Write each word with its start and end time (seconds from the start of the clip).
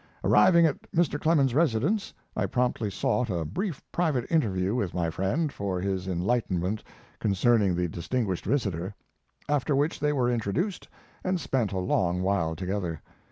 Arriving 0.23 0.65
at 0.65 0.91
Mr. 0.91 1.21
Clemens's 1.21 1.53
residence, 1.53 2.11
I 2.35 2.47
promptly 2.47 2.89
sought 2.89 3.29
a 3.29 3.45
brief 3.45 3.83
private 3.91 4.25
interview 4.31 4.73
with 4.73 4.95
my 4.95 5.11
friend 5.11 5.53
for 5.53 5.79
his 5.79 6.07
enlightenment 6.07 6.83
concerning 7.19 7.75
the 7.75 7.87
distinguished 7.87 8.45
visitor, 8.45 8.95
after 9.47 9.75
which 9.75 9.99
they 9.99 10.11
were 10.11 10.31
introduced 10.31 10.87
and 11.23 11.39
spent 11.39 11.71
a 11.71 11.77
long 11.77 12.23
while 12.23 12.55
together. 12.55 12.99